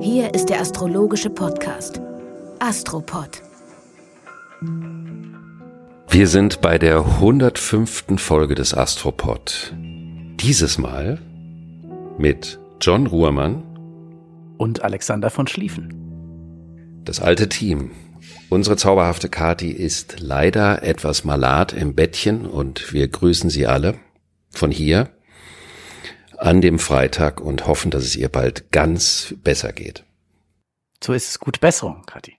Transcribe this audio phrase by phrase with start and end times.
[0.00, 2.00] Hier ist der astrologische Podcast
[2.58, 3.42] Astropod.
[6.08, 8.20] Wir sind bei der 105.
[8.20, 9.74] Folge des Astropod.
[9.76, 11.18] Dieses Mal
[12.18, 13.62] mit John Ruhrmann,
[14.58, 17.02] und Alexander von Schlieffen.
[17.04, 17.92] das alte Team.
[18.50, 23.94] Unsere zauberhafte Kati ist leider etwas malat im Bettchen und wir grüßen sie alle
[24.50, 25.08] von hier
[26.38, 30.04] an dem Freitag und hoffen, dass es ihr bald ganz besser geht.
[31.02, 32.36] So ist es gute Besserung, Kathi.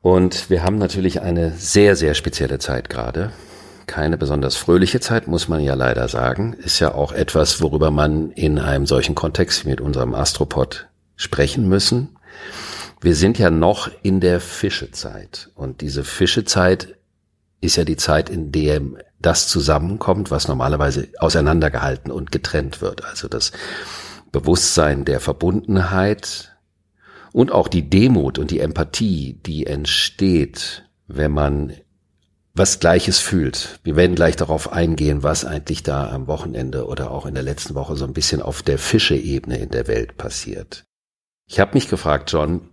[0.00, 3.32] Und wir haben natürlich eine sehr, sehr spezielle Zeit gerade.
[3.86, 6.52] Keine besonders fröhliche Zeit, muss man ja leider sagen.
[6.54, 12.16] Ist ja auch etwas, worüber man in einem solchen Kontext mit unserem Astropod sprechen müssen.
[13.00, 15.50] Wir sind ja noch in der Fischezeit.
[15.54, 16.96] Und diese Fischezeit
[17.60, 18.80] ist ja die Zeit, in der
[19.18, 23.04] das zusammenkommt, was normalerweise auseinandergehalten und getrennt wird.
[23.04, 23.52] Also das
[24.32, 26.56] Bewusstsein der Verbundenheit,
[27.36, 31.74] und auch die Demut und die Empathie, die entsteht, wenn man
[32.54, 33.78] was Gleiches fühlt.
[33.84, 37.74] Wir werden gleich darauf eingehen, was eigentlich da am Wochenende oder auch in der letzten
[37.74, 40.84] Woche so ein bisschen auf der Fischeebene in der Welt passiert.
[41.46, 42.70] Ich habe mich gefragt, John,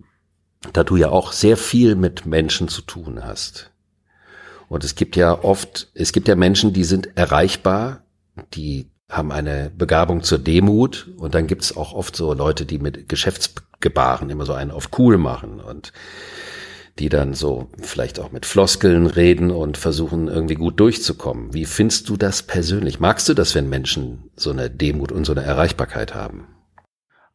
[0.72, 3.73] da du ja auch sehr viel mit Menschen zu tun hast.
[4.74, 8.08] Und es gibt ja oft, es gibt ja Menschen, die sind erreichbar,
[8.56, 12.80] die haben eine Begabung zur Demut und dann gibt es auch oft so Leute, die
[12.80, 15.94] mit Geschäftsgebaren immer so einen auf cool machen und
[16.98, 21.54] die dann so vielleicht auch mit Floskeln reden und versuchen irgendwie gut durchzukommen.
[21.54, 23.00] Wie findest du das persönlich?
[23.00, 26.48] Magst du das, wenn Menschen so eine Demut und so eine Erreichbarkeit haben?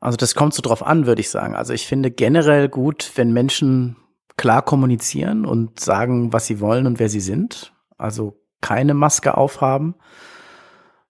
[0.00, 1.54] Also das kommt so drauf an, würde ich sagen.
[1.54, 3.94] Also ich finde generell gut, wenn Menschen
[4.38, 7.74] klar kommunizieren und sagen, was sie wollen und wer sie sind.
[7.98, 9.94] Also keine Maske aufhaben.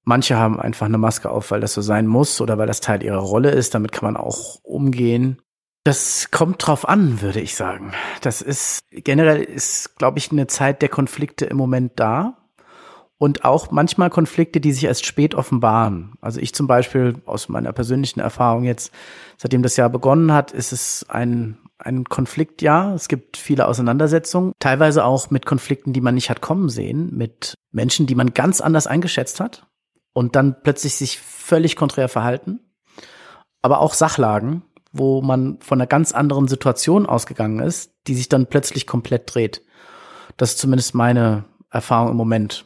[0.02, 3.02] Manche haben einfach eine Maske auf, weil das so sein muss oder weil das Teil
[3.02, 3.74] ihrer Rolle ist.
[3.74, 5.40] Damit kann man auch umgehen.
[5.84, 7.92] Das kommt drauf an, würde ich sagen.
[8.22, 12.38] Das ist generell ist, glaube ich, eine Zeit der Konflikte im Moment da.
[13.18, 16.14] Und auch manchmal Konflikte, die sich erst spät offenbaren.
[16.20, 18.92] Also ich zum Beispiel aus meiner persönlichen Erfahrung jetzt,
[19.36, 22.94] seitdem das Jahr begonnen hat, ist es ein, ein Konfliktjahr.
[22.94, 27.54] Es gibt viele Auseinandersetzungen, teilweise auch mit Konflikten, die man nicht hat kommen sehen, mit
[27.70, 29.66] Menschen, die man ganz anders eingeschätzt hat
[30.12, 32.60] und dann plötzlich sich völlig konträr verhalten.
[33.62, 34.62] Aber auch Sachlagen,
[34.92, 39.62] wo man von einer ganz anderen Situation ausgegangen ist, die sich dann plötzlich komplett dreht.
[40.36, 42.64] Das ist zumindest meine Erfahrung im Moment.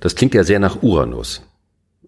[0.00, 1.42] Das klingt ja sehr nach Uranus.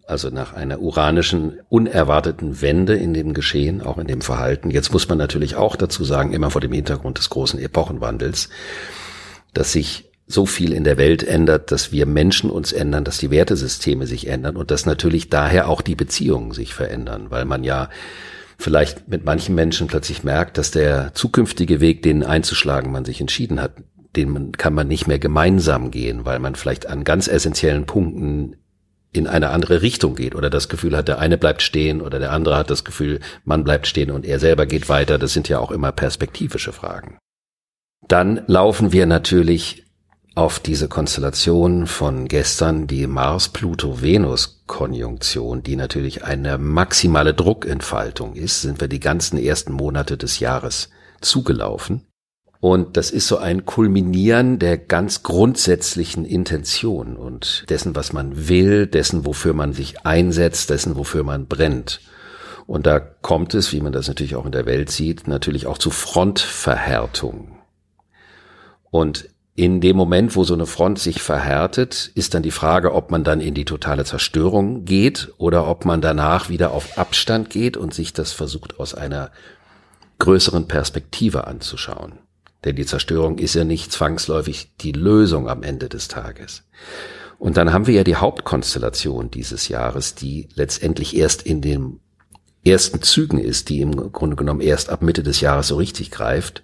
[0.06, 4.70] Also nach einer uranischen, unerwarteten Wende in dem Geschehen, auch in dem Verhalten.
[4.70, 8.48] Jetzt muss man natürlich auch dazu sagen, immer vor dem Hintergrund des großen Epochenwandels,
[9.54, 13.30] dass sich so viel in der Welt ändert, dass wir Menschen uns ändern, dass die
[13.30, 17.90] Wertesysteme sich ändern und dass natürlich daher auch die Beziehungen sich verändern, weil man ja
[18.58, 23.60] vielleicht mit manchen Menschen plötzlich merkt, dass der zukünftige Weg, den einzuschlagen man sich entschieden
[23.60, 23.72] hat,
[24.16, 28.56] den kann man nicht mehr gemeinsam gehen, weil man vielleicht an ganz essentiellen Punkten
[29.12, 32.32] in eine andere Richtung geht oder das Gefühl hat, der eine bleibt stehen oder der
[32.32, 35.18] andere hat das Gefühl, man bleibt stehen und er selber geht weiter.
[35.18, 37.18] Das sind ja auch immer perspektivische Fragen.
[38.08, 39.84] Dann laufen wir natürlich
[40.34, 48.88] auf diese Konstellation von gestern, die Mars-Pluto-Venus-Konjunktion, die natürlich eine maximale Druckentfaltung ist, sind wir
[48.88, 50.88] die ganzen ersten Monate des Jahres
[51.20, 52.06] zugelaufen.
[52.62, 58.86] Und das ist so ein Kulminieren der ganz grundsätzlichen Intention und dessen, was man will,
[58.86, 62.00] dessen, wofür man sich einsetzt, dessen, wofür man brennt.
[62.68, 65.76] Und da kommt es, wie man das natürlich auch in der Welt sieht, natürlich auch
[65.76, 67.58] zu Frontverhärtung.
[68.92, 73.10] Und in dem Moment, wo so eine Front sich verhärtet, ist dann die Frage, ob
[73.10, 77.76] man dann in die totale Zerstörung geht oder ob man danach wieder auf Abstand geht
[77.76, 79.32] und sich das versucht aus einer
[80.20, 82.21] größeren Perspektive anzuschauen.
[82.64, 86.64] Denn die Zerstörung ist ja nicht zwangsläufig die Lösung am Ende des Tages.
[87.38, 92.00] Und dann haben wir ja die Hauptkonstellation dieses Jahres, die letztendlich erst in den
[92.64, 96.62] ersten Zügen ist, die im Grunde genommen erst ab Mitte des Jahres so richtig greift,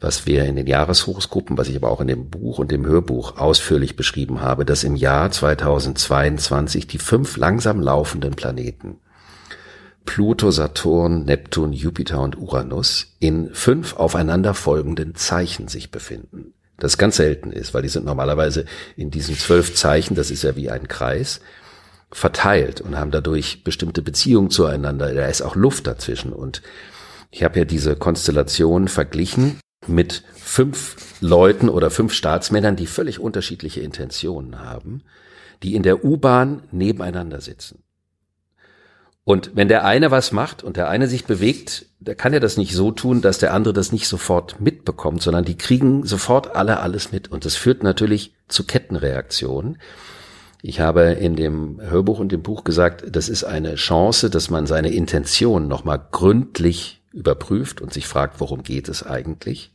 [0.00, 3.38] was wir in den Jahreshoroskopen, was ich aber auch in dem Buch und dem Hörbuch
[3.38, 8.96] ausführlich beschrieben habe, dass im Jahr 2022 die fünf langsam laufenden Planeten
[10.06, 16.54] Pluto, Saturn, Neptun, Jupiter und Uranus in fünf aufeinanderfolgenden Zeichen sich befinden.
[16.78, 18.64] Das ganz selten ist, weil die sind normalerweise
[18.96, 21.40] in diesen zwölf Zeichen, das ist ja wie ein Kreis,
[22.12, 25.12] verteilt und haben dadurch bestimmte Beziehungen zueinander.
[25.12, 26.32] Da ist auch Luft dazwischen.
[26.32, 26.62] Und
[27.30, 33.80] ich habe ja diese Konstellation verglichen mit fünf Leuten oder fünf Staatsmännern, die völlig unterschiedliche
[33.80, 35.02] Intentionen haben,
[35.62, 37.82] die in der U-Bahn nebeneinander sitzen.
[39.26, 42.56] Und wenn der eine was macht und der eine sich bewegt, da kann er das
[42.56, 46.78] nicht so tun, dass der andere das nicht sofort mitbekommt, sondern die kriegen sofort alle
[46.78, 47.32] alles mit.
[47.32, 49.78] Und das führt natürlich zu Kettenreaktionen.
[50.62, 54.68] Ich habe in dem Hörbuch und dem Buch gesagt, das ist eine Chance, dass man
[54.68, 59.72] seine Intention nochmal gründlich überprüft und sich fragt, worum geht es eigentlich?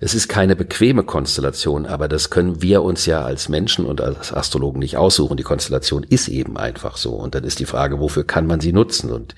[0.00, 4.32] Es ist keine bequeme Konstellation, aber das können wir uns ja als Menschen und als
[4.32, 5.36] Astrologen nicht aussuchen.
[5.36, 7.14] Die Konstellation ist eben einfach so.
[7.14, 9.10] Und dann ist die Frage, wofür kann man sie nutzen?
[9.10, 9.34] Und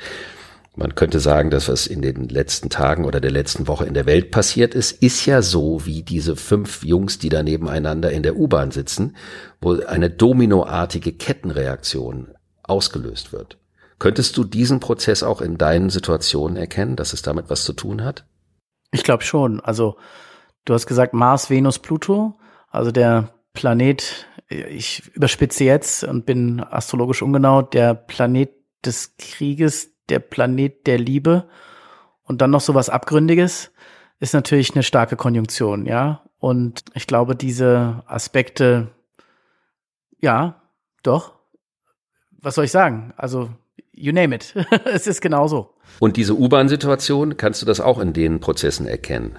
[0.74, 4.06] man könnte sagen, dass was in den letzten Tagen oder der letzten Woche in der
[4.06, 8.36] Welt passiert ist, ist ja so wie diese fünf Jungs, die da nebeneinander in der
[8.36, 9.16] U-Bahn sitzen,
[9.60, 12.28] wo eine dominoartige Kettenreaktion
[12.62, 13.58] ausgelöst wird.
[13.98, 18.04] Könntest du diesen Prozess auch in deinen Situationen erkennen, dass es damit was zu tun
[18.04, 18.26] hat?
[18.90, 19.60] Ich glaube schon.
[19.60, 19.96] Also
[20.66, 22.38] du hast gesagt Mars, Venus, Pluto.
[22.68, 28.50] Also der Planet, ich überspitze jetzt und bin astrologisch ungenau, der Planet
[28.84, 31.48] des Krieges, der Planet der Liebe
[32.24, 33.72] und dann noch so was Abgründiges,
[34.20, 36.22] ist natürlich eine starke Konjunktion, ja.
[36.38, 38.88] Und ich glaube, diese Aspekte,
[40.20, 40.60] ja,
[41.02, 41.34] doch.
[42.42, 43.12] Was soll ich sagen?
[43.16, 43.50] Also
[43.92, 44.54] you name it.
[44.84, 45.74] es ist genauso.
[45.98, 49.38] Und diese U-Bahn-Situation, kannst du das auch in den Prozessen erkennen?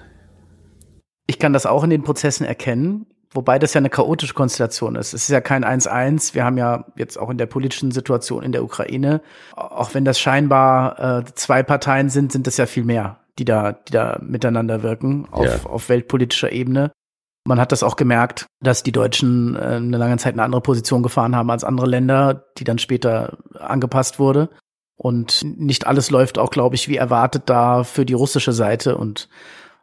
[1.28, 5.12] Ich kann das auch in den Prozessen erkennen, wobei das ja eine chaotische Konstellation ist.
[5.12, 6.34] Es ist ja kein 1-1.
[6.34, 9.20] Wir haben ja jetzt auch in der politischen Situation in der Ukraine,
[9.54, 13.72] auch wenn das scheinbar äh, zwei Parteien sind, sind das ja viel mehr, die da,
[13.72, 15.58] die da miteinander wirken auf, ja.
[15.64, 16.92] auf weltpolitischer Ebene.
[17.46, 21.02] Man hat das auch gemerkt, dass die Deutschen äh, eine lange Zeit eine andere Position
[21.02, 24.48] gefahren haben als andere Länder, die dann später angepasst wurde.
[24.96, 28.96] Und nicht alles läuft auch, glaube ich, wie erwartet da für die russische Seite.
[28.96, 29.28] Und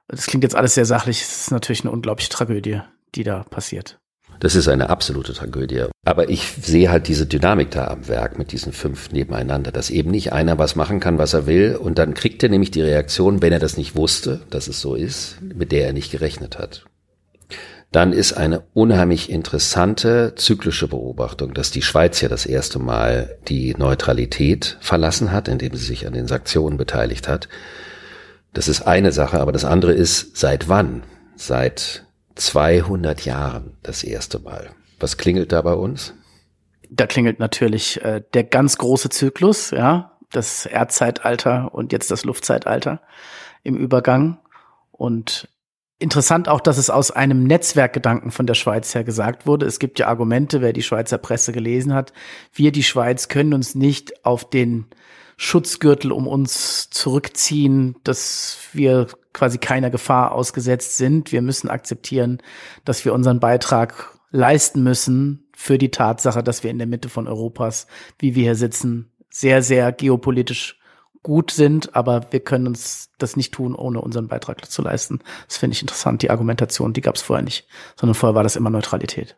[0.08, 1.22] das klingt jetzt alles sehr sachlich.
[1.22, 2.82] Es ist natürlich eine unglaubliche Tragödie,
[3.16, 3.98] die da passiert.
[4.40, 5.86] Das ist eine absolute Tragödie.
[6.04, 10.12] Aber ich sehe halt diese Dynamik da am Werk mit diesen fünf nebeneinander, dass eben
[10.12, 11.76] nicht einer was machen kann, was er will.
[11.78, 14.96] Und dann kriegt er nämlich die Reaktion, wenn er das nicht wusste, dass es so
[14.96, 16.86] ist, mit der er nicht gerechnet hat
[17.96, 23.74] dann ist eine unheimlich interessante zyklische Beobachtung, dass die Schweiz ja das erste Mal die
[23.74, 27.48] Neutralität verlassen hat, indem sie sich an den Sanktionen beteiligt hat.
[28.56, 31.04] Das ist eine Sache, aber das andere ist, seit wann?
[31.36, 32.06] Seit
[32.36, 34.70] 200 Jahren das erste Mal.
[34.98, 36.14] Was klingelt da bei uns?
[36.90, 43.02] Da klingelt natürlich äh, der ganz große Zyklus, ja, das Erdzeitalter und jetzt das Luftzeitalter
[43.64, 44.40] im Übergang.
[44.92, 45.50] Und
[45.98, 49.66] Interessant auch, dass es aus einem Netzwerkgedanken von der Schweiz her gesagt wurde.
[49.66, 52.12] Es gibt ja Argumente, wer die Schweizer Presse gelesen hat.
[52.54, 54.88] Wir, die Schweiz, können uns nicht auf den
[55.38, 61.32] Schutzgürtel um uns zurückziehen, dass wir quasi keiner Gefahr ausgesetzt sind.
[61.32, 62.42] Wir müssen akzeptieren,
[62.86, 67.28] dass wir unseren Beitrag leisten müssen für die Tatsache, dass wir in der Mitte von
[67.28, 67.88] Europas,
[68.20, 70.80] wie wir hier sitzen, sehr, sehr geopolitisch
[71.24, 75.22] gut sind, aber wir können uns das nicht tun, ohne unseren Beitrag zu leisten.
[75.48, 77.68] Das finde ich interessant, die Argumentation, die gab es vorher nicht,
[78.00, 79.36] sondern vorher war das immer Neutralität.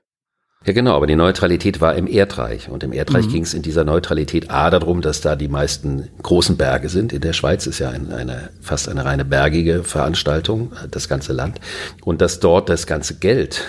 [0.67, 2.67] Ja, genau, aber die Neutralität war im Erdreich.
[2.67, 3.31] Und im Erdreich mhm.
[3.31, 7.13] ging es in dieser Neutralität A darum, dass da die meisten großen Berge sind.
[7.13, 11.61] In der Schweiz ist ja ein, eine, fast eine reine bergige Veranstaltung, das ganze Land.
[12.03, 13.63] Und dass dort das ganze Geld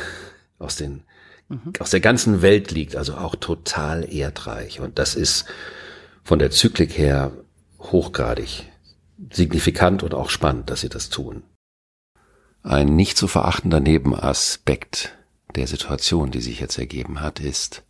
[0.59, 1.05] aus den,
[1.49, 1.73] mhm.
[1.79, 4.81] aus der ganzen Welt liegt, also auch total erdreich.
[4.81, 5.45] Und das ist
[6.25, 7.31] von der Zyklik her
[7.79, 8.65] hochgradig
[9.31, 11.45] signifikant und auch spannend, dass sie das tun.
[12.65, 15.15] Ein nicht zu verachtender Nebenaspekt
[15.55, 17.83] der Situation, die sich jetzt ergeben hat, ist,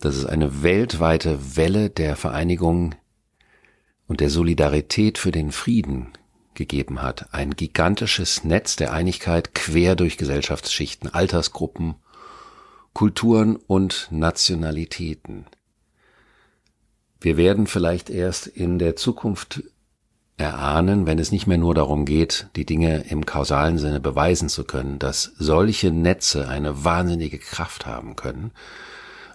[0.00, 2.94] dass es eine weltweite Welle der Vereinigung
[4.06, 6.08] und der Solidarität für den Frieden
[6.54, 7.32] gegeben hat.
[7.32, 11.94] Ein gigantisches Netz der Einigkeit quer durch Gesellschaftsschichten, Altersgruppen,
[12.92, 15.46] Kulturen und Nationalitäten.
[17.20, 19.62] Wir werden vielleicht erst in der Zukunft
[20.36, 24.64] erahnen, wenn es nicht mehr nur darum geht, die Dinge im kausalen Sinne beweisen zu
[24.64, 28.52] können, dass solche Netze eine wahnsinnige Kraft haben können,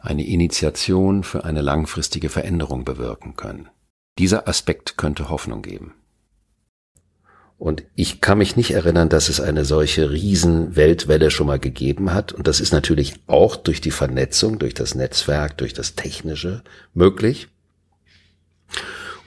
[0.02, 3.70] eine Initiation für eine langfristige Veränderung bewirken können.
[4.18, 5.94] Dieser Aspekt könnte Hoffnung geben.
[7.60, 12.32] Und ich kann mich nicht erinnern, dass es eine solche Riesenweltwelle schon mal gegeben hat.
[12.32, 16.64] Und das ist natürlich auch durch die Vernetzung, durch das Netzwerk, durch das Technische
[16.94, 17.48] möglich.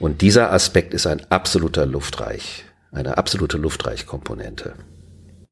[0.01, 4.73] Und dieser Aspekt ist ein absoluter Luftreich, eine absolute Luftreichkomponente.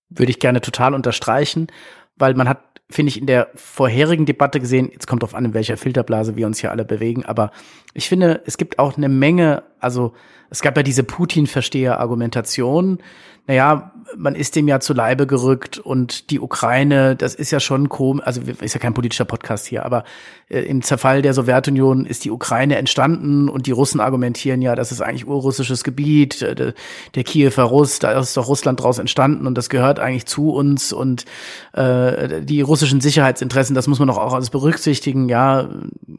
[0.09, 1.67] Würde ich gerne total unterstreichen,
[2.15, 5.53] weil man hat, finde ich, in der vorherigen Debatte gesehen, jetzt kommt drauf an, in
[5.53, 7.51] welcher Filterblase wir uns hier alle bewegen, aber
[7.93, 10.13] ich finde, es gibt auch eine Menge, also
[10.49, 13.03] es gab ja diese Putin-Versteher-Argumentation,
[13.49, 17.89] naja, man ist dem ja zu Leibe gerückt und die Ukraine, das ist ja schon
[17.89, 20.03] komisch, also ist ja kein politischer Podcast hier, aber
[20.49, 24.91] äh, im Zerfall der Sowjetunion ist die Ukraine entstanden und die Russen argumentieren ja, das
[24.91, 26.73] ist eigentlich urrussisches Gebiet, äh,
[27.15, 30.93] der, Kiewer Russ, da ist doch Russland draus entstanden und das gehört eigentlich zu uns
[30.93, 31.25] und
[31.73, 35.69] äh, die russischen Sicherheitsinteressen, das muss man doch auch alles berücksichtigen, ja,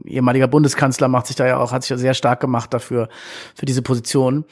[0.05, 3.09] ehemaliger Bundeskanzler macht sich da ja auch, hat sich ja sehr stark gemacht dafür,
[3.55, 4.47] für diese Position.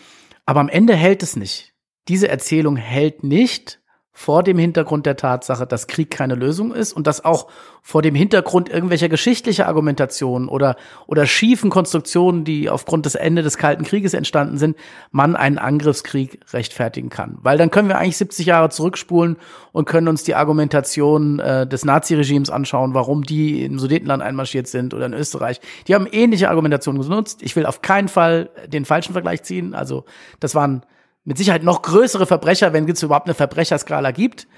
[0.47, 1.75] Aber am Ende hält es nicht
[2.09, 3.81] diese Erzählung hält nicht
[4.19, 7.47] vor dem Hintergrund der Tatsache, dass Krieg keine Lösung ist und dass auch
[7.83, 10.75] vor dem Hintergrund irgendwelcher geschichtlicher Argumentationen oder,
[11.07, 14.77] oder schiefen Konstruktionen, die aufgrund des Ende des Kalten Krieges entstanden sind,
[15.13, 17.39] man einen Angriffskrieg rechtfertigen kann.
[17.43, 19.37] Weil dann können wir eigentlich 70 Jahre zurückspulen
[19.71, 24.95] und können uns die Argumentation äh, des Naziregimes anschauen, warum die im Sudetenland einmarschiert sind
[24.95, 25.61] oder in Österreich.
[25.87, 27.39] Die haben ähnliche Argumentationen genutzt.
[27.43, 29.75] Ich will auf keinen Fall den falschen Vergleich ziehen.
[29.75, 30.07] Also
[30.41, 30.83] das waren
[31.29, 34.49] mit Sicherheit noch größere Verbrecher, wenn es überhaupt eine Verbrecherskala gibt,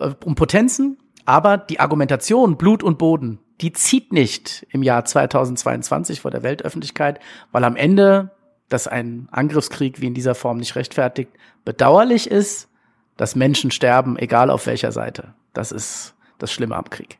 [0.00, 0.98] äh, um Potenzen.
[1.24, 7.20] Aber die Argumentation Blut und Boden, die zieht nicht im Jahr 2022 vor der Weltöffentlichkeit,
[7.52, 8.30] weil am Ende
[8.72, 11.30] dass ein Angriffskrieg wie in dieser Form nicht rechtfertigt,
[11.64, 12.68] bedauerlich ist,
[13.16, 15.34] dass Menschen sterben, egal auf welcher Seite.
[15.52, 17.18] Das ist das Schlimme am Krieg.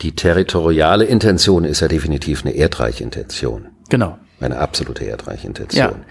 [0.00, 3.68] Die territoriale Intention ist ja definitiv eine Erdreichintention.
[3.88, 4.18] Genau.
[4.40, 5.90] Eine absolute Erdreichintention.
[5.90, 6.06] Ja.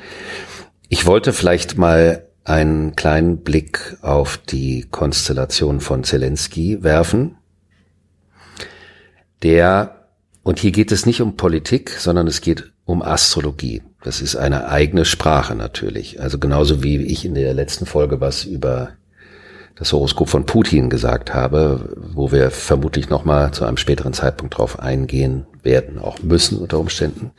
[0.90, 7.38] Ich wollte vielleicht mal einen kleinen Blick auf die Konstellation von Zelensky werfen,
[9.44, 10.08] der,
[10.44, 13.82] und hier geht es nicht um Politik, sondern es geht um Astrologie.
[14.04, 16.20] Das ist eine eigene Sprache natürlich.
[16.20, 18.90] Also genauso wie ich in der letzten Folge was über
[19.76, 24.80] das Horoskop von Putin gesagt habe, wo wir vermutlich nochmal zu einem späteren Zeitpunkt drauf
[24.80, 27.32] eingehen werden, auch müssen unter Umständen.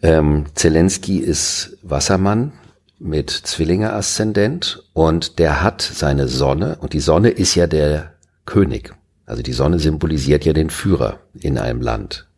[0.00, 2.52] Ähm, Zelensky ist Wassermann,
[2.98, 8.14] mit Zwillinge-Aszendent und der hat seine Sonne und die Sonne ist ja der
[8.44, 8.94] König.
[9.26, 12.28] Also die Sonne symbolisiert ja den Führer in einem Land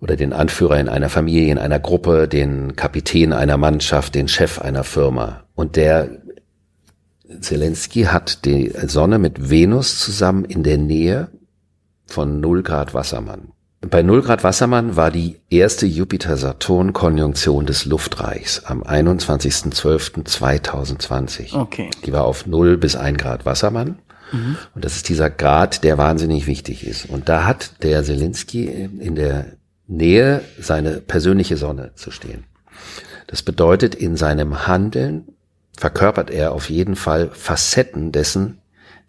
[0.00, 4.60] oder den Anführer in einer Familie, in einer Gruppe, den Kapitän einer Mannschaft, den Chef
[4.60, 5.44] einer Firma.
[5.54, 6.22] Und der
[7.40, 11.28] Zelensky hat die Sonne mit Venus zusammen in der Nähe
[12.06, 13.52] von 0 Grad Wassermann.
[13.90, 21.54] Bei 0 Grad Wassermann war die erste Jupiter-Saturn-Konjunktion des Luftreichs am 21.12.2020.
[21.54, 21.90] Okay.
[22.04, 24.00] Die war auf 0 bis 1 Grad Wassermann.
[24.32, 24.56] Mhm.
[24.74, 27.08] Und das ist dieser Grad, der wahnsinnig wichtig ist.
[27.08, 29.52] Und da hat der Zelensky in der
[29.86, 32.44] Nähe seine persönliche Sonne zu stehen.
[33.26, 35.28] Das bedeutet, in seinem Handeln
[35.76, 38.58] verkörpert er auf jeden Fall Facetten dessen,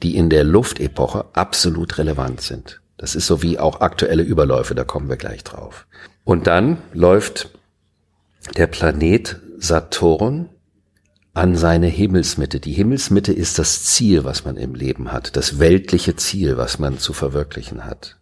[0.04, 2.82] die in der Luftepoche absolut relevant sind.
[2.98, 5.86] Das ist so wie auch aktuelle Überläufe, da kommen wir gleich drauf.
[6.24, 7.52] Und dann läuft
[8.56, 10.50] der Planet Saturn
[11.34, 12.60] an seine Himmelsmitte.
[12.60, 16.98] Die Himmelsmitte ist das Ziel, was man im Leben hat, das weltliche Ziel, was man
[16.98, 18.18] zu verwirklichen hat.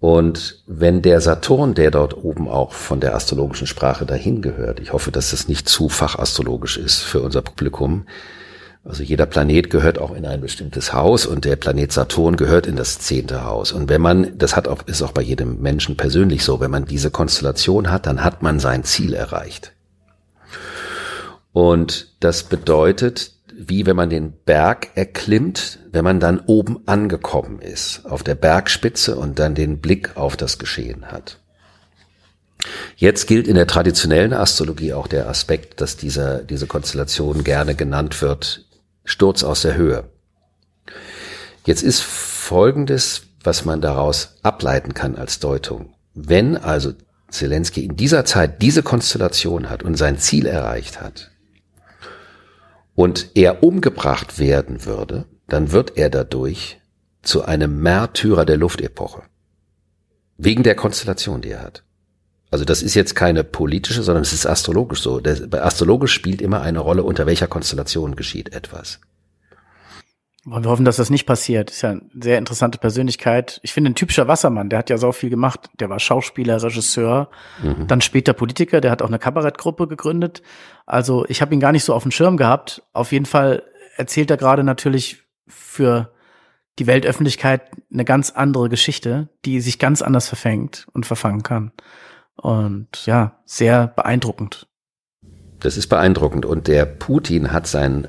[0.00, 4.92] Und wenn der Saturn, der dort oben auch von der astrologischen Sprache dahin gehört, ich
[4.92, 8.04] hoffe, dass das nicht zu fachastrologisch ist für unser Publikum,
[8.84, 12.76] also jeder Planet gehört auch in ein bestimmtes Haus und der Planet Saturn gehört in
[12.76, 13.72] das zehnte Haus.
[13.72, 16.84] Und wenn man, das hat auch, ist auch bei jedem Menschen persönlich so, wenn man
[16.84, 19.72] diese Konstellation hat, dann hat man sein Ziel erreicht.
[21.52, 28.04] Und das bedeutet, wie wenn man den Berg erklimmt, wenn man dann oben angekommen ist,
[28.04, 31.38] auf der Bergspitze und dann den Blick auf das Geschehen hat.
[32.96, 38.20] Jetzt gilt in der traditionellen Astrologie auch der Aspekt, dass diese, diese Konstellation gerne genannt
[38.20, 38.64] wird
[39.04, 40.10] Sturz aus der Höhe.
[41.66, 45.94] Jetzt ist Folgendes, was man daraus ableiten kann als Deutung.
[46.14, 46.92] Wenn also
[47.28, 51.30] Zelensky in dieser Zeit diese Konstellation hat und sein Ziel erreicht hat
[52.94, 56.80] und er umgebracht werden würde, dann wird er dadurch
[57.22, 59.22] zu einem Märtyrer der Luftepoche.
[60.36, 61.84] Wegen der Konstellation, die er hat.
[62.54, 65.20] Also das ist jetzt keine politische, sondern es ist astrologisch so.
[65.20, 69.00] bei astrologisch spielt immer eine Rolle, unter welcher Konstellation geschieht etwas.
[70.44, 71.72] Wollen wir hoffen, dass das nicht passiert.
[71.72, 73.58] Ist ja eine sehr interessante Persönlichkeit.
[73.64, 75.68] Ich finde ein typischer Wassermann, der hat ja so viel gemacht.
[75.80, 77.28] Der war Schauspieler, Regisseur,
[77.60, 77.88] mhm.
[77.88, 80.40] dann später Politiker, der hat auch eine Kabarettgruppe gegründet.
[80.86, 82.84] Also ich habe ihn gar nicht so auf dem Schirm gehabt.
[82.92, 83.64] Auf jeden Fall
[83.96, 86.12] erzählt er gerade natürlich für
[86.78, 91.72] die Weltöffentlichkeit eine ganz andere Geschichte, die sich ganz anders verfängt und verfangen kann.
[92.36, 94.66] Und ja, sehr beeindruckend.
[95.60, 96.44] Das ist beeindruckend.
[96.44, 98.08] Und der Putin hat seinen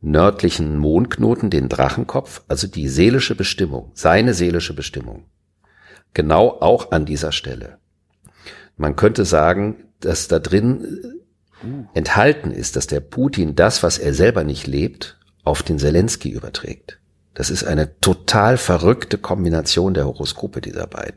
[0.00, 5.24] nördlichen Mondknoten, den Drachenkopf, also die seelische Bestimmung, seine seelische Bestimmung,
[6.14, 7.78] genau auch an dieser Stelle.
[8.76, 11.22] Man könnte sagen, dass da drin
[11.94, 17.00] enthalten ist, dass der Putin das, was er selber nicht lebt, auf den Zelensky überträgt.
[17.34, 21.16] Das ist eine total verrückte Kombination der Horoskope dieser beiden.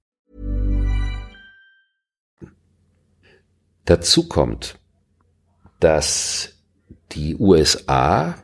[3.91, 4.75] Dazu kommt,
[5.81, 6.53] dass
[7.11, 8.35] die USA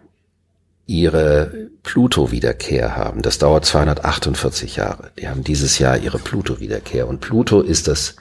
[0.85, 3.21] ihre Pluto-Wiederkehr haben.
[3.21, 5.11] Das dauert 248 Jahre.
[5.17, 7.07] Die haben dieses Jahr ihre Pluto-Wiederkehr.
[7.07, 8.17] Und Pluto ist das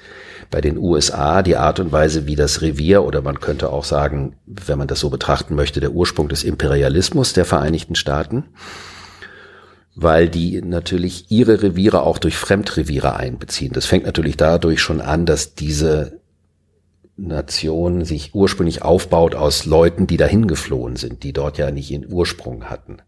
[0.52, 4.36] bei den USA die Art und Weise, wie das Revier oder man könnte auch sagen,
[4.46, 8.44] wenn man das so betrachten möchte, der Ursprung des Imperialismus der Vereinigten Staaten,
[9.96, 13.72] weil die natürlich ihre Reviere auch durch Fremdreviere einbeziehen.
[13.72, 16.20] Das fängt natürlich dadurch schon an, dass diese
[17.16, 22.12] Nation sich ursprünglich aufbaut aus Leuten, die dahin geflohen sind, die dort ja nicht ihren
[22.12, 22.98] Ursprung hatten.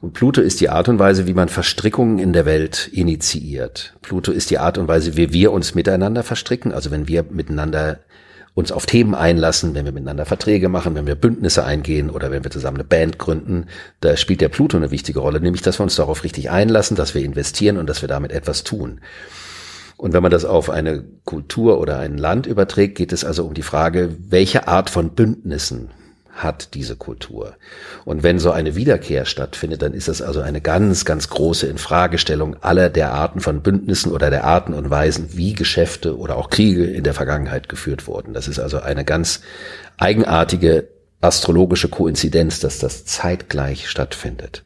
[0.00, 3.94] Und Pluto ist die Art und Weise, wie man Verstrickungen in der Welt initiiert.
[4.00, 6.72] Pluto ist die Art und Weise, wie wir uns miteinander verstricken.
[6.72, 7.98] Also wenn wir miteinander
[8.54, 12.44] uns auf Themen einlassen, wenn wir miteinander Verträge machen, wenn wir Bündnisse eingehen oder wenn
[12.44, 13.66] wir zusammen eine Band gründen,
[14.00, 17.14] da spielt der Pluto eine wichtige Rolle, nämlich dass wir uns darauf richtig einlassen, dass
[17.14, 19.00] wir investieren und dass wir damit etwas tun.
[20.00, 23.52] Und wenn man das auf eine Kultur oder ein Land überträgt, geht es also um
[23.52, 25.90] die Frage, welche Art von Bündnissen
[26.30, 27.56] hat diese Kultur.
[28.06, 32.56] Und wenn so eine Wiederkehr stattfindet, dann ist das also eine ganz, ganz große Infragestellung
[32.62, 36.86] aller der Arten von Bündnissen oder der Arten und Weisen, wie Geschäfte oder auch Kriege
[36.86, 38.32] in der Vergangenheit geführt wurden.
[38.32, 39.42] Das ist also eine ganz
[39.98, 40.88] eigenartige
[41.20, 44.64] astrologische Koinzidenz, dass das zeitgleich stattfindet.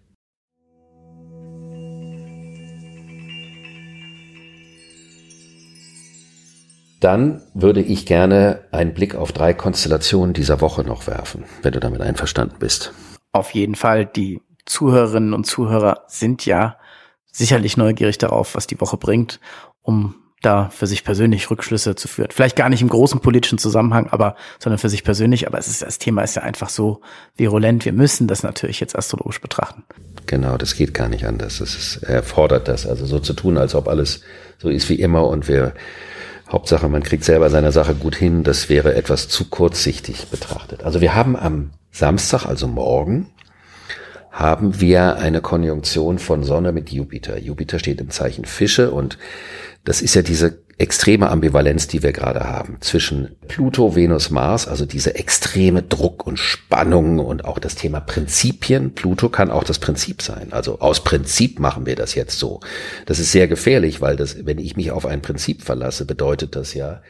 [7.04, 11.78] Dann würde ich gerne einen Blick auf drei Konstellationen dieser Woche noch werfen, wenn du
[11.78, 12.94] damit einverstanden bist.
[13.30, 14.06] Auf jeden Fall.
[14.06, 16.78] Die Zuhörerinnen und Zuhörer sind ja
[17.30, 19.38] sicherlich neugierig darauf, was die Woche bringt,
[19.82, 22.30] um da für sich persönlich Rückschlüsse zu führen.
[22.30, 25.46] Vielleicht gar nicht im großen politischen Zusammenhang, aber sondern für sich persönlich.
[25.46, 27.02] Aber es ist, das Thema ist ja einfach so
[27.36, 27.84] virulent.
[27.84, 29.84] Wir müssen das natürlich jetzt astrologisch betrachten.
[30.24, 31.58] Genau, das geht gar nicht anders.
[31.58, 32.86] Das ist, erfordert das.
[32.86, 34.22] Also so zu tun, als ob alles
[34.56, 35.74] so ist wie immer und wir
[36.50, 38.44] Hauptsache, man kriegt selber seine Sache gut hin.
[38.44, 40.84] Das wäre etwas zu kurzsichtig betrachtet.
[40.84, 43.30] Also wir haben am Samstag, also morgen,
[44.30, 47.38] haben wir eine Konjunktion von Sonne mit Jupiter.
[47.38, 49.16] Jupiter steht im Zeichen Fische und
[49.84, 54.86] das ist ja diese extreme Ambivalenz, die wir gerade haben zwischen Pluto, Venus, Mars, also
[54.86, 58.94] diese extreme Druck und Spannung und auch das Thema Prinzipien.
[58.94, 60.48] Pluto kann auch das Prinzip sein.
[60.52, 62.60] Also aus Prinzip machen wir das jetzt so.
[63.06, 66.74] Das ist sehr gefährlich, weil das, wenn ich mich auf ein Prinzip verlasse, bedeutet das
[66.74, 67.02] ja,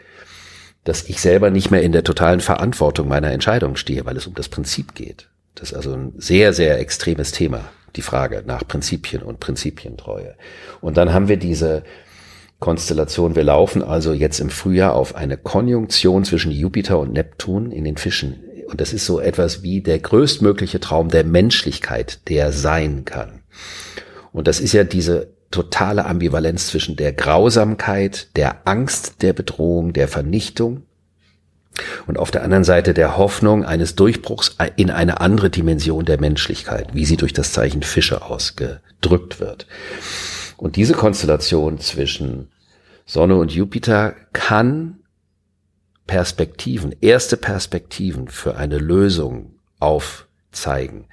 [0.85, 4.35] dass ich selber nicht mehr in der totalen Verantwortung meiner Entscheidung stehe, weil es um
[4.35, 5.29] das Prinzip geht.
[5.55, 7.61] Das ist also ein sehr, sehr extremes Thema,
[7.97, 10.35] die Frage nach Prinzipien und Prinzipientreue.
[10.83, 11.85] Und dann haben wir diese
[12.65, 13.37] Konstellation.
[13.37, 17.99] Wir laufen also jetzt im Frühjahr auf eine Konjunktion zwischen Jupiter und Neptun in den
[17.99, 18.43] Fischen.
[18.71, 23.43] Und das ist so etwas wie der größtmögliche Traum der Menschlichkeit, der sein kann.
[24.33, 30.09] Und das ist ja diese totale Ambivalenz zwischen der Grausamkeit, der Angst der Bedrohung, der
[30.09, 30.85] Vernichtung
[32.07, 36.95] und auf der anderen Seite der Hoffnung eines Durchbruchs in eine andere Dimension der Menschlichkeit,
[36.95, 39.67] wie sie durch das Zeichen Fische ausgedrückt wird.
[40.57, 42.49] Und diese Konstellation zwischen
[43.07, 45.01] Sonne und Jupiter kann
[46.07, 51.07] Perspektiven, erste Perspektiven für eine Lösung aufzeigen.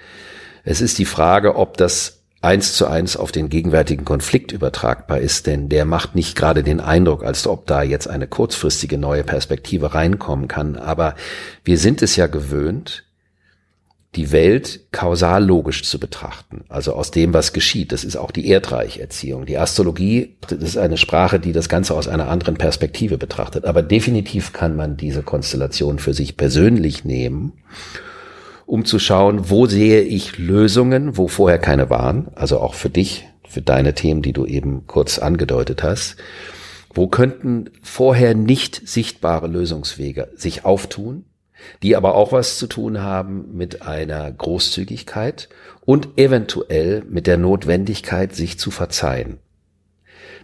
[0.64, 5.48] Es ist die Frage, ob das eins zu eins auf den gegenwärtigen Konflikt übertragbar ist,
[5.48, 9.94] denn der macht nicht gerade den Eindruck, als ob da jetzt eine kurzfristige neue Perspektive
[9.94, 10.76] reinkommen kann.
[10.76, 11.16] Aber
[11.64, 13.06] wir sind es ja gewöhnt,
[14.16, 17.94] die Welt kausal logisch zu betrachten, also aus dem, was geschieht.
[17.94, 19.46] Das ist auch die Erdreicherziehung.
[19.46, 23.64] Die Astrologie, ist eine Sprache, die das Ganze aus einer anderen Perspektive betrachtet.
[23.64, 27.54] Aber definitiv kann man diese Konstellation für sich persönlich nehmen,
[28.66, 33.28] um zu schauen, wo sehe ich Lösungen, wo vorher keine waren, also auch für dich,
[33.48, 36.18] für deine Themen, die du eben kurz angedeutet hast.
[36.94, 41.24] Wo könnten vorher nicht sichtbare Lösungswege sich auftun?
[41.84, 45.50] Die aber auch was zu tun haben mit einer Großzügigkeit
[45.86, 49.40] und eventuell mit der Notwendigkeit, sich zu verzeihen.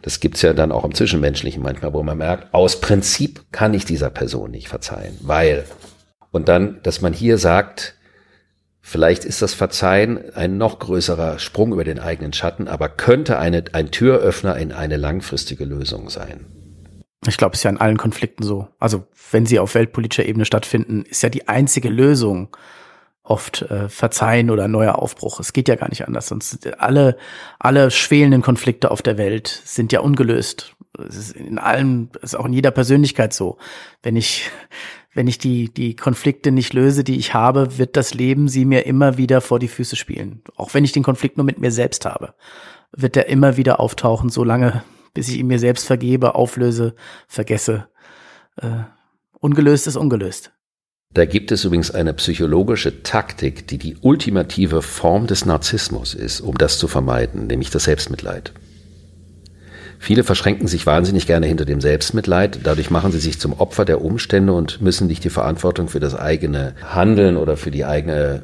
[0.01, 3.86] Das gibt's ja dann auch im Zwischenmenschlichen manchmal, wo man merkt, aus Prinzip kann ich
[3.86, 5.65] dieser Person nicht verzeihen, weil.
[6.32, 7.95] Und dann, dass man hier sagt,
[8.82, 13.63] vielleicht ist das Verzeihen ein noch größerer Sprung über den eigenen Schatten, aber könnte eine,
[13.73, 16.45] ein Türöffner in eine langfristige Lösung sein.
[17.28, 18.68] Ich glaube, es ist ja in allen Konflikten so.
[18.80, 22.56] Also wenn sie auf weltpolitischer Ebene stattfinden, ist ja die einzige Lösung
[23.24, 25.40] oft äh, Verzeihen oder neuer Aufbruch.
[25.40, 26.28] Es geht ja gar nicht anders.
[26.28, 27.18] Sonst alle
[27.60, 30.76] alle schwelenden Konflikte auf der Welt sind ja ungelöst.
[30.98, 33.58] Es ist in allen, es ist auch in jeder Persönlichkeit so.
[34.02, 34.50] Wenn ich
[35.13, 38.86] wenn ich die die Konflikte nicht löse, die ich habe, wird das Leben sie mir
[38.86, 40.42] immer wieder vor die Füße spielen.
[40.56, 42.34] Auch wenn ich den Konflikt nur mit mir selbst habe,
[42.96, 44.84] wird er immer wieder auftauchen, solange
[45.17, 46.93] bis ich ihn mir selbst vergebe, auflöse,
[47.27, 47.88] vergesse.
[48.62, 48.67] Äh,
[49.39, 50.51] ungelöst ist ungelöst.
[51.12, 56.56] Da gibt es übrigens eine psychologische Taktik, die die ultimative Form des Narzissmus ist, um
[56.56, 58.53] das zu vermeiden, nämlich das Selbstmitleid.
[59.97, 64.03] Viele verschränken sich wahnsinnig gerne hinter dem Selbstmitleid, dadurch machen sie sich zum Opfer der
[64.03, 68.43] Umstände und müssen nicht die Verantwortung für das eigene Handeln oder für die eigene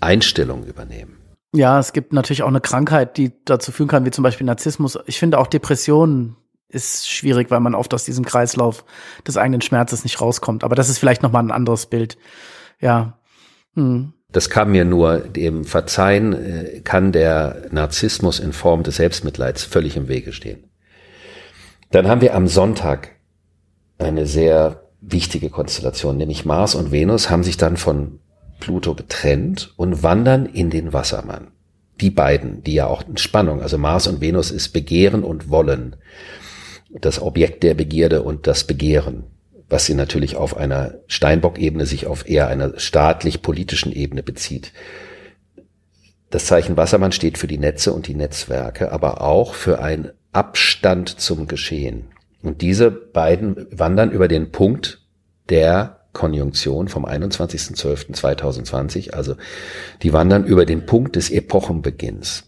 [0.00, 1.19] Einstellung übernehmen.
[1.52, 4.98] Ja, es gibt natürlich auch eine Krankheit, die dazu führen kann, wie zum Beispiel Narzissmus.
[5.06, 6.36] Ich finde auch Depressionen
[6.68, 8.84] ist schwierig, weil man oft aus diesem Kreislauf
[9.26, 10.62] des eigenen Schmerzes nicht rauskommt.
[10.62, 12.16] Aber das ist vielleicht nochmal ein anderes Bild.
[12.80, 13.18] Ja.
[13.74, 14.12] Hm.
[14.32, 19.96] Das kann mir nur dem Verzeihen, äh, kann der Narzissmus in Form des Selbstmitleids völlig
[19.96, 20.70] im Wege stehen.
[21.90, 23.16] Dann haben wir am Sonntag
[23.98, 28.20] eine sehr wichtige Konstellation, nämlich Mars und Venus haben sich dann von
[28.60, 31.48] Pluto getrennt und wandern in den Wassermann.
[32.00, 35.96] Die beiden, die ja auch in Spannung, also Mars und Venus ist Begehren und Wollen.
[36.90, 39.24] Das Objekt der Begierde und das Begehren,
[39.68, 44.72] was sie natürlich auf einer Steinbock-Ebene sich auf eher einer staatlich-politischen Ebene bezieht.
[46.30, 51.20] Das Zeichen Wassermann steht für die Netze und die Netzwerke, aber auch für einen Abstand
[51.20, 52.06] zum Geschehen.
[52.42, 55.02] Und diese beiden wandern über den Punkt
[55.48, 59.12] der Konjunktion vom 21.12.2020.
[59.12, 59.36] Also
[60.02, 62.44] die wandern über den Punkt des Epochenbeginns.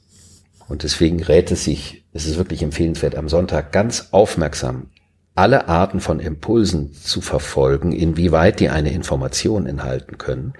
[0.68, 4.88] Und deswegen rät es sich, es ist wirklich empfehlenswert, am Sonntag ganz aufmerksam
[5.34, 10.52] alle Arten von Impulsen zu verfolgen, inwieweit die eine Information enthalten können,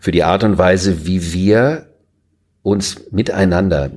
[0.00, 1.86] für die Art und Weise, wie wir
[2.62, 3.90] uns miteinander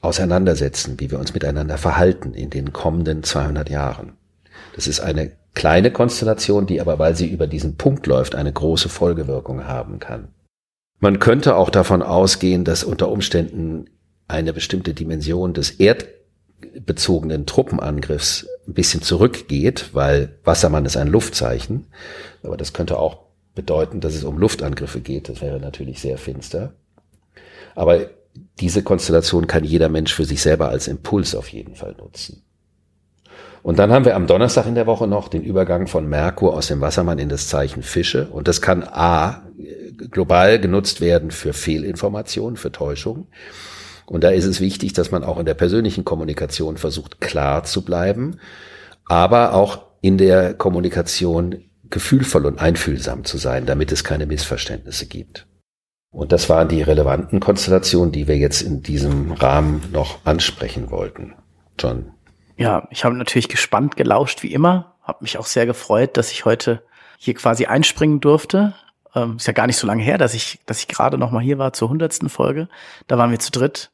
[0.00, 4.14] auseinandersetzen, wie wir uns miteinander verhalten in den kommenden 200 Jahren.
[4.74, 8.88] Das ist eine kleine Konstellation, die aber, weil sie über diesen Punkt läuft, eine große
[8.88, 10.28] Folgewirkung haben kann.
[10.98, 13.86] Man könnte auch davon ausgehen, dass unter Umständen
[14.28, 21.86] eine bestimmte Dimension des erdbezogenen Truppenangriffs ein bisschen zurückgeht, weil Wassermann ist ein Luftzeichen.
[22.42, 23.18] Aber das könnte auch
[23.54, 25.28] bedeuten, dass es um Luftangriffe geht.
[25.28, 26.72] Das wäre natürlich sehr finster.
[27.74, 28.10] Aber
[28.60, 32.42] diese Konstellation kann jeder Mensch für sich selber als Impuls auf jeden Fall nutzen.
[33.62, 36.66] Und dann haben wir am Donnerstag in der Woche noch den Übergang von Merkur aus
[36.66, 38.28] dem Wassermann in das Zeichen Fische.
[38.28, 39.42] Und das kann A,
[40.10, 43.28] global genutzt werden für Fehlinformationen, für Täuschung.
[44.06, 47.84] Und da ist es wichtig, dass man auch in der persönlichen Kommunikation versucht, klar zu
[47.84, 48.38] bleiben,
[49.06, 55.46] aber auch in der Kommunikation gefühlvoll und einfühlsam zu sein, damit es keine Missverständnisse gibt.
[56.10, 61.34] Und das waren die relevanten Konstellationen, die wir jetzt in diesem Rahmen noch ansprechen wollten.
[61.78, 62.11] John,
[62.56, 64.94] ja, ich habe natürlich gespannt gelauscht, wie immer.
[65.02, 66.82] Habe mich auch sehr gefreut, dass ich heute
[67.18, 68.74] hier quasi einspringen durfte.
[69.14, 71.42] Ähm, ist ja gar nicht so lange her, dass ich, dass ich gerade noch mal
[71.42, 72.68] hier war zur hundertsten Folge.
[73.06, 73.90] Da waren wir zu dritt.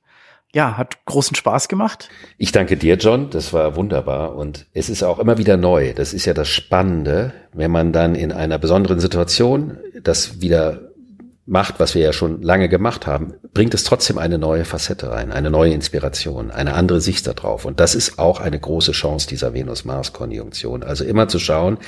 [0.55, 2.09] Ja, hat großen Spaß gemacht.
[2.39, 3.29] Ich danke dir, John.
[3.29, 4.35] Das war wunderbar.
[4.35, 5.93] Und es ist auch immer wieder neu.
[5.93, 10.88] Das ist ja das Spannende, wenn man dann in einer besonderen Situation das wieder
[11.49, 15.33] macht, was wir ja schon lange gemacht haben, bringt es trotzdem eine neue Facette rein,
[15.33, 17.65] eine neue Inspiration, eine andere Sicht darauf.
[17.65, 20.83] Und das ist auch eine große Chance dieser Venus-Mars-Konjunktion.
[20.83, 21.79] Also immer zu schauen,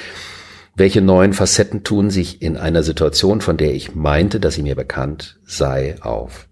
[0.76, 4.76] welche neuen Facetten tun sich in einer Situation, von der ich meinte, dass sie mir
[4.76, 6.48] bekannt sei, auf.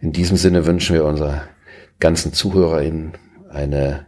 [0.00, 1.42] In diesem Sinne wünschen wir unserer
[1.98, 3.14] ganzen ZuhörerInnen
[3.50, 4.06] eine,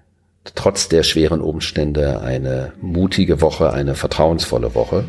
[0.55, 5.05] trotz der schweren Umstände, eine mutige Woche, eine vertrauensvolle Woche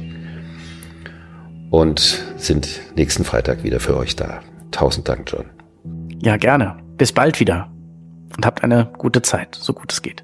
[1.71, 4.41] und sind nächsten Freitag wieder für euch da.
[4.69, 5.45] Tausend Dank, John.
[6.21, 6.77] Ja, gerne.
[6.97, 7.71] Bis bald wieder.
[8.37, 10.23] Und habt eine gute Zeit, so gut es geht.